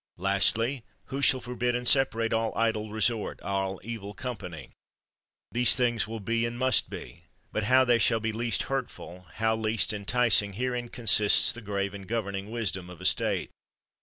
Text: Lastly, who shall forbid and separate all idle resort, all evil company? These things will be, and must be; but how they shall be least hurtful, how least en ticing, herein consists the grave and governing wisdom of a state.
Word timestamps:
Lastly, 0.17 0.83
who 1.13 1.21
shall 1.21 1.41
forbid 1.41 1.75
and 1.75 1.87
separate 1.87 2.33
all 2.33 2.51
idle 2.57 2.89
resort, 2.91 3.39
all 3.43 3.79
evil 3.83 4.15
company? 4.15 4.71
These 5.51 5.75
things 5.75 6.07
will 6.07 6.19
be, 6.19 6.43
and 6.43 6.57
must 6.57 6.89
be; 6.89 7.25
but 7.51 7.65
how 7.65 7.85
they 7.85 7.99
shall 7.99 8.19
be 8.19 8.31
least 8.31 8.63
hurtful, 8.63 9.27
how 9.35 9.55
least 9.55 9.93
en 9.93 10.05
ticing, 10.05 10.53
herein 10.55 10.89
consists 10.89 11.53
the 11.53 11.61
grave 11.61 11.93
and 11.93 12.07
governing 12.07 12.49
wisdom 12.49 12.89
of 12.89 12.99
a 12.99 13.05
state. 13.05 13.51